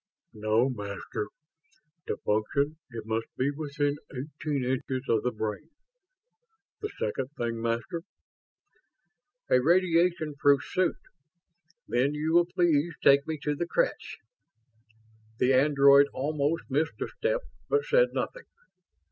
"No, 0.33 0.67
Master. 0.67 1.27
To 2.07 2.17
function, 2.25 2.79
it 2.89 3.05
must 3.05 3.27
be 3.37 3.51
within 3.51 3.97
eighteen 4.11 4.63
inches 4.65 5.05
of 5.07 5.21
the 5.21 5.31
brain. 5.31 5.69
The 6.79 6.89
second 6.97 7.29
thing, 7.37 7.61
Master?" 7.61 8.01
"A 9.51 9.61
radiation 9.61 10.33
proof 10.39 10.63
suit. 10.65 10.97
Then 11.87 12.15
you 12.15 12.33
will 12.33 12.47
please 12.47 12.95
take 13.03 13.27
me 13.27 13.37
to 13.43 13.53
the 13.55 13.67
creche." 13.67 14.17
The 15.37 15.53
android 15.53 16.07
almost 16.13 16.63
missed 16.67 16.99
a 16.99 17.07
step, 17.07 17.41
but 17.69 17.85
said 17.85 18.07
nothing. 18.11 18.45